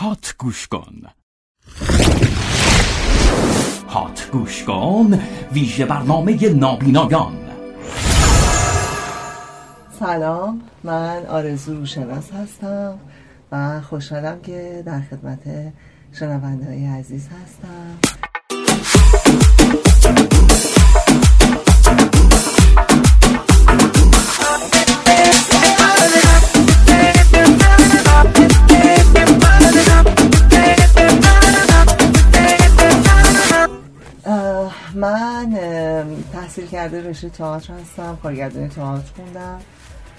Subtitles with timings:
[0.00, 1.02] هات گوش کن
[3.88, 5.20] هات گوش کن
[5.52, 7.36] ویژه برنامه نابینایان.
[10.00, 12.98] سلام من آرزو شناس هستم
[13.52, 15.72] و خوشحالم که در خدمت
[16.12, 17.98] شنونده های عزیز هستم.
[34.94, 35.54] من
[36.32, 39.60] تحصیل کرده رشته تئاتر هستم کارگردانی تئاتر خوندم.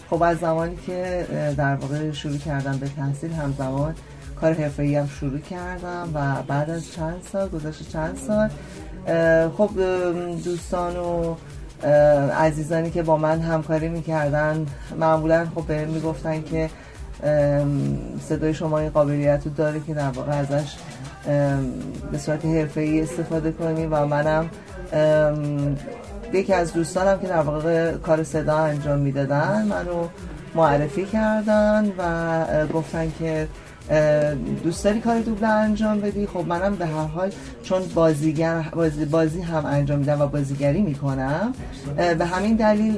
[0.10, 3.96] خب از زمانی که در واقع شروع کردم به تحصیل همزمان
[4.42, 8.50] کار حرفه‌ای هم شروع کردم و بعد از چند سال گذشت چند سال
[9.50, 9.70] خب
[10.44, 11.36] دوستان و
[12.40, 14.66] عزیزانی که با من همکاری می‌کردن
[15.00, 16.70] معمولا خب به می‌گفتن که
[18.30, 20.76] صدای شما این قابلیت رو داره که در واقع ازش
[22.12, 22.46] به صورت
[22.78, 24.50] ای استفاده کنی و منم
[26.34, 30.08] یکی از دوستانم که در واقع کار صدا انجام می‌دادن منو
[30.56, 33.48] معرفی کردن و گفتن که
[34.64, 37.32] دوست داری کار دوبله انجام بدی؟ خب منم به هر حال
[37.64, 41.54] چون بازیگر بازی, بازی هم انجام میدم و بازیگری می‌کنم
[42.20, 42.98] به همین دلیل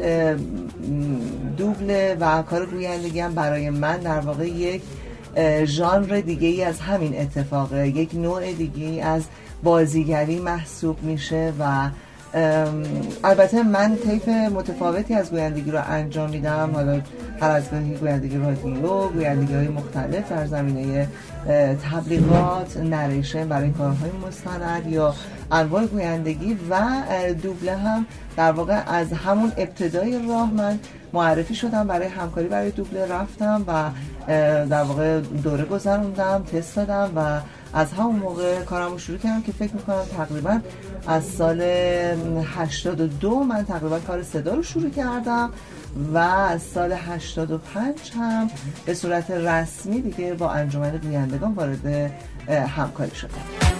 [1.57, 4.81] دوبله و کار گویندگی هم برای من در واقع یک
[5.65, 7.87] ژانر دیگه ای از همین اتفاقه.
[7.87, 9.23] یک نوع دیگه ای از
[9.63, 11.89] بازیگری محسوب میشه و
[13.23, 16.71] البته من طیف متفاوتی از گویندگی رو انجام میدم.
[16.73, 17.01] حالا
[17.41, 21.07] هر از گاهی گویندگی رادیو گویندگی های مختلف در زمینه
[21.91, 25.15] تبلیغات نریشن برای کارهای مستند یا
[25.51, 26.81] انواع گویندگی و
[27.43, 28.05] دوبله هم
[28.37, 30.79] در واقع از همون ابتدای راه من
[31.13, 33.89] معرفی شدم برای همکاری برای دوبله رفتم و
[34.67, 37.39] در واقع دوره گذروندم تست دادم و
[37.73, 40.59] از همون موقع کارم رو شروع کردم که فکر می‌کنم تقریبا
[41.07, 45.49] از سال 82 من تقریبا کار صدا رو شروع کردم
[46.13, 48.49] و از سال 85 هم
[48.85, 52.11] به صورت رسمی دیگه با انجمن گویندگان وارد
[52.47, 53.70] همکاری شدم.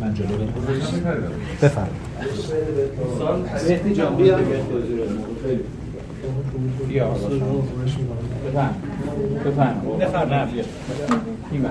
[0.00, 0.26] من جلو
[1.62, 1.88] بفرم
[3.68, 4.38] مهدی جان بیا
[6.88, 7.08] بیا
[8.46, 8.74] بفرم
[9.44, 10.64] بفرم بفرم نه بیا
[11.50, 11.66] این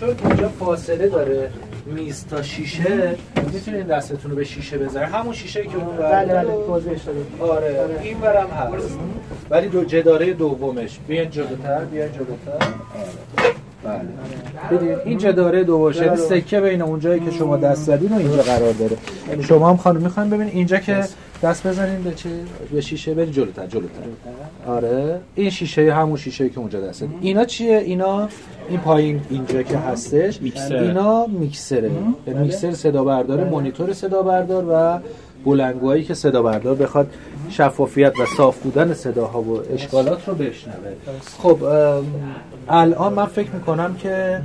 [0.00, 1.50] چون اینجا فاصله داره.
[1.94, 3.16] میز تا شیشه
[3.52, 7.00] می‌تونین دستتون رو به شیشه بذاره همون شیشه که اون بله بله توضیحش
[7.40, 8.98] آره این برم هست.
[9.50, 10.98] ولی دو جداره دومش.
[11.08, 12.66] بیاین جلوتر بیاین جلوتر.
[13.84, 14.04] آره.
[14.70, 14.98] بله.
[15.04, 18.72] این جداره دو باشه سکه بین اون جایی که شما دست زدین و اینجا قرار
[18.72, 18.96] داره.
[19.42, 21.04] شما هم خانم می‌خواین ببین اینجا که
[21.42, 22.28] دست بزنین به چه
[22.72, 24.00] به شیشه برید جلوتر جلوتر.
[24.66, 25.20] آره.
[25.34, 28.28] این شیشه همون شیشه که اونجا دست اینا چیه؟ اینا
[28.68, 30.76] این پایین اینجا که هستش میکسر.
[30.76, 31.90] اینا میکسره.
[32.26, 35.00] میکسر صدا بردار مانیتور صدا بردار و
[35.44, 37.10] بلنگوهایی که صدا بردار بخواد
[37.50, 40.92] شفافیت و صاف بودن صداها و اشکالات رو بشنوه.
[41.38, 41.62] خب
[42.68, 44.40] الان من فکر می‌کنم که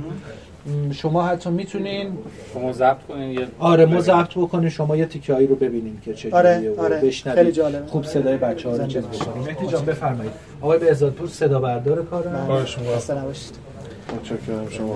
[0.92, 2.18] شما حتی می‌تونین
[2.54, 6.30] شما ضبط کنین یه آره ما ضبط بکنین شما یه تیکه‌ای رو ببینیم که چه
[6.30, 7.00] آره، آره.
[7.00, 7.38] بشنوید.
[7.38, 10.32] خیلی جالب خوب صدای بچه‌ها رو چیز بکنیم مهدی جان بفرمایید.
[10.60, 12.66] آقای بهزادپور صدا بردار کارن بله.
[12.66, 12.90] شما.
[12.90, 13.56] اصلا نباشید.
[14.16, 14.94] متشکرم شما.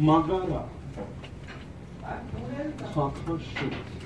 [0.00, 0.62] Magara.
[2.94, 3.97] Fatma şu.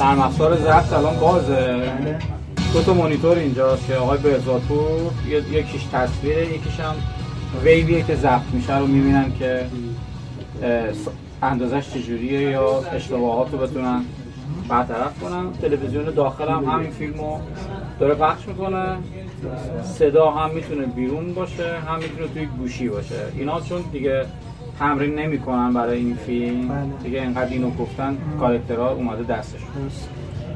[0.00, 1.92] افزار ضبط الان بازه.
[2.72, 5.12] دو تا مانیتور اینجاست که آقای بهزادپور
[5.52, 6.94] یکیش تصویره یکیش هم
[7.64, 9.66] ویویه که ضبط میشه رو می‌بینن که
[11.42, 14.04] اندازش چجوریه یا اشتباهات رو بتونن
[14.68, 17.40] برطرف کنم تلویزیون داخل هم همین فیلم رو
[18.00, 18.96] داره پخش می‌کنه.
[19.82, 23.26] صدا هم می‌تونه بیرون باشه هم می‌تونه توی گوشی باشه.
[23.36, 24.26] اینا چون دیگه
[24.78, 26.68] تمرین نمی‌کنن برای این فیلم.
[26.68, 27.02] بله.
[27.02, 29.68] دیگه اینقدر اینو گفتن کارکترها اومده دستشون.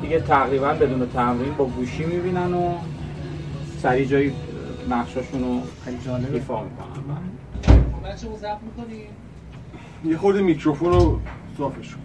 [0.02, 2.74] دیگه تقریبا بدون تمرین با گوشی می‌بینن و
[3.82, 4.32] سریع جایی
[4.90, 5.60] نقشاشون رو
[6.32, 6.86] ایفا می‌کنن.
[8.04, 9.02] بچه ضبط می‌کنی؟
[10.04, 11.20] یه خورده میکروفون رو
[11.58, 12.00] صافش کن.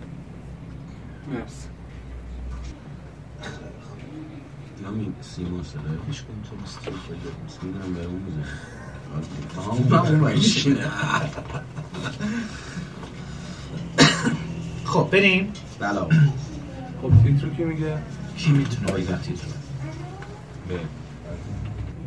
[1.33, 1.67] مرسی.
[4.87, 6.33] همین سیما صدایش کن.
[6.49, 6.91] تو مثل تو
[7.67, 8.45] می‌دونم به اون می‌زنه
[9.57, 10.87] آه اون بایشینه
[14.91, 15.53] خب بریم.
[15.79, 16.07] بلا
[17.01, 17.97] خب تیترو کی میگه؟
[18.37, 19.41] کی می‌تونه؟ آقای وقتی تو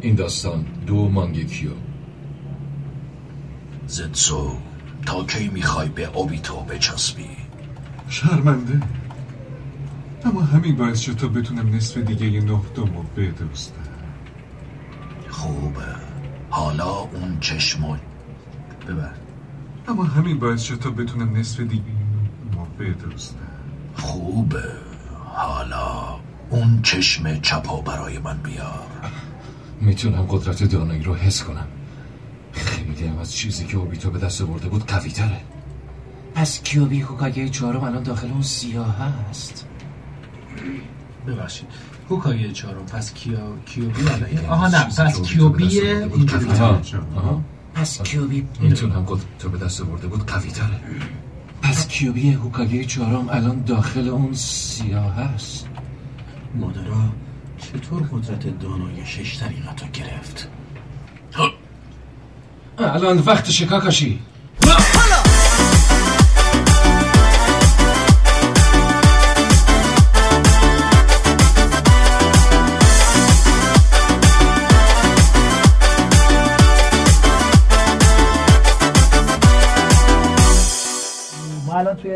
[0.01, 1.71] این داستان دو مانگکیو
[3.87, 4.59] زتسو
[5.07, 7.29] تا کی می‌خوای به اوبیتو بچسبی؟
[8.09, 8.81] شرمنده.
[10.25, 13.75] اما همین باعث شد تا بتونم نصف دیگه یه نهدمو بدوستم
[15.31, 15.95] خوبه.
[16.51, 17.97] حالا اون چشمو
[18.89, 19.15] ببر.
[19.89, 23.37] اما همین باعث شد تا بتونم نصف دیگه نهدمو بدوستم
[23.97, 24.65] خوبه.
[25.25, 26.19] حالا
[26.51, 28.87] اون چشم چپو برای من بیار.
[29.81, 31.67] می‌تونم قدرت دانایی رو حس کنم.
[32.53, 35.41] خیلی هم از چیزی که اوبیتو به دست برده بود قوی تره.
[36.35, 39.67] پس کیوبی هوکاگه چهارم الان داخل اون سیاه هست.
[41.27, 41.67] ببخشید.
[42.11, 42.87] هوکاگه چهارم.
[42.87, 45.65] پس کیا کیوبی؟ الان آها نه پس کیوبی
[46.13, 46.47] اینجوری
[47.75, 50.81] پس کیوبی می‌تونم قدرت رو به دست برده بود قوی تره
[51.63, 55.69] پس کیوبی هوکاگه چهارم الان داخل اون سیاه هست
[56.55, 57.09] مادرا
[57.59, 60.49] چطور قدرت دانای شش طریقت رو گرفت؟
[62.79, 64.21] الان وقت شکاکاشی.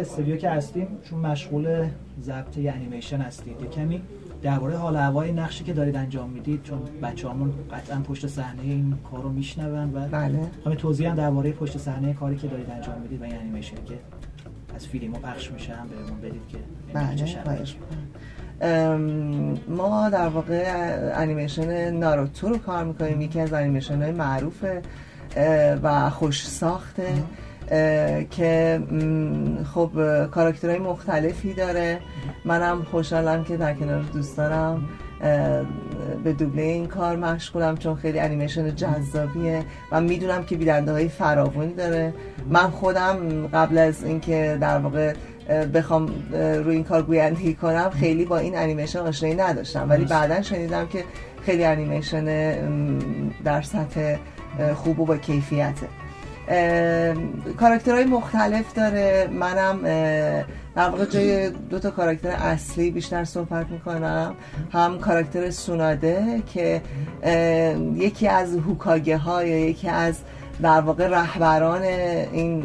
[0.00, 1.88] استودیو که هستیم چون مشغول
[2.22, 3.62] ضبط انیمیشن هستید.
[3.62, 4.02] یه کمی
[4.42, 8.94] درباره حال هوای نقشی که دارید انجام می‌دید چون بچه همون قطعا پشت صحنه این
[9.10, 10.40] کار رو میشنون و بله.
[10.64, 13.94] همین توضیح هم درباره پشت صحنه کاری که دارید انجام می‌دید و این انیمیشن که
[14.76, 16.58] از فیلم پخش میشه هم بهمون بدید که
[16.94, 17.24] بله
[19.68, 20.64] ما در واقع
[21.14, 23.20] انیمیشن ناروتو رو کار می‌کنیم.
[23.20, 24.64] یکی از انیمیشن های معروف
[25.36, 27.08] اه، و خوش ساخته.
[28.30, 28.80] که
[29.74, 29.90] خب
[30.30, 31.98] کاراکترهای مختلفی داره.
[32.44, 34.88] منم خوشحالم که در کنار دوستانم
[35.20, 35.62] اه،
[36.24, 39.62] به دوبله این کار مشغولم چون خیلی انیمیشن جذابیه
[39.92, 42.14] و می‌دونم که بیننده های فراوانی داره.
[42.48, 45.14] من خودم قبل از اینکه در واقع
[45.74, 49.90] بخوام روی این کار گویندگی کنم خیلی با این انیمیشن آشنایی نداشتم.
[49.90, 51.04] ولی بعدا شنیدم که
[51.42, 52.24] خیلی انیمیشن
[53.44, 54.16] در سطح
[54.74, 55.86] خوب و با کیفیته.
[57.60, 59.28] کاراکترهای مختلف داره.
[59.32, 59.82] منم
[60.76, 64.34] در واقع جای دو تا کاراکتر اصلی بیشتر صحبت می‌کنم.
[64.72, 66.82] هم کاراکتر سوناده که
[67.94, 70.18] یکی از هوکاگه ها یا یکی از
[70.62, 72.64] در واقع رهبران این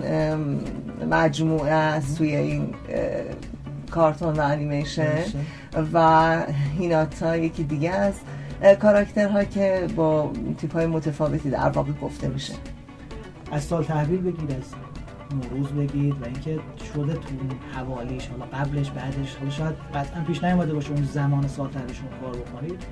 [1.12, 2.74] مجموعه است توی این
[3.92, 5.24] کارتون و انیمیشن.
[5.94, 6.38] و
[6.80, 8.14] هیناتا یکی دیگه از
[8.80, 12.54] کاراکترها که با تیپ های متفاوتی در واقع گفته میشه.
[13.54, 14.74] از سال تحویل بگید از
[15.36, 16.60] مروز بگید و اینکه
[16.94, 21.48] شده تو اون حوالیش حالا قبلش بعدش حالا شاید قطعا پیش نیومده باشه اون زمان
[21.48, 22.84] سال تحویلشون کار بکنید.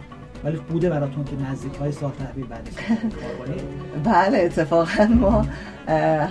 [0.44, 3.62] ولی بوده براتون که نزدیک های سال تحویل بعد از کار کنید.
[4.13, 5.46] بله اتفاقا ما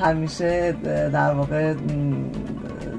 [0.05, 0.73] همیشه
[1.13, 1.75] در واقع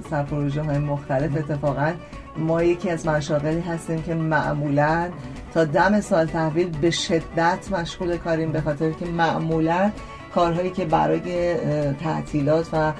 [0.09, 1.93] سرپروژه های مختلف اتفاقا
[2.37, 5.09] ما یکی از مشاغلی هستیم که معمولا
[5.53, 9.91] تا دم سال تحویل به شدت مشغول کاریم به خاطر که معمولا
[10.35, 11.55] کارهایی که برای
[12.03, 12.91] تعطیلات و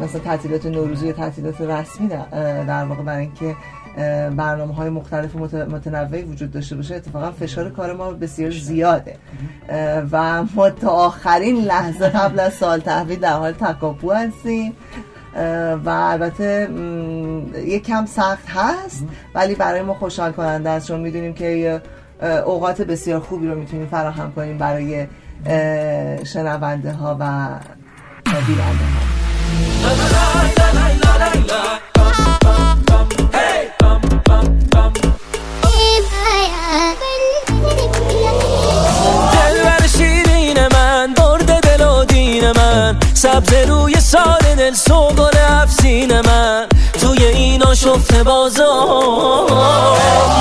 [0.00, 2.08] مثلا تعطیلات نوروزی یا تعطیلات رسمی
[2.68, 3.56] در واقع برای اینکه
[4.36, 9.16] برنامه های مختلف و مت- متنوعی وجود داشته باشه اتفاقا فشار کار ما بسیار زیاده.
[10.12, 14.72] و ما تا آخرین لحظه قبل از سال تحویل در حال تکاپو هستیم.
[15.84, 16.68] و البته
[17.56, 19.04] یک کم سخت هست
[19.34, 20.88] ولی برای ما خوشحال کننده است.
[20.88, 21.80] چون می‌دونیم که
[22.46, 25.06] اوقات بسیار خوبی رو می‌تونیم فراهم کنیم برای
[26.24, 27.24] شنونده ها و
[28.46, 28.98] بیننده ها
[47.68, 49.50] آشفت بازار.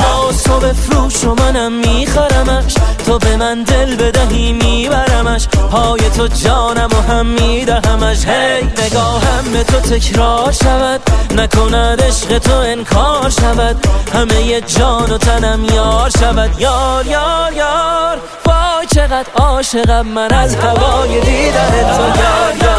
[0.02, 2.74] ناز تو بفروش و منم میخرمش
[3.06, 5.48] تو به من دل بدهی میبرمش.
[5.48, 8.26] پای تو جانم و هم میدهمش.
[8.26, 11.02] هی نگاهم به تو تکرار شود.
[11.36, 13.88] نکند عشق تو انکار شود.
[14.14, 16.60] همه ی جان و تنم یار شود.
[16.60, 18.18] یار یار یار.
[18.46, 22.04] وای چقدر عاشقم من از هوای دیدن تو.
[22.04, 22.77] یار یار.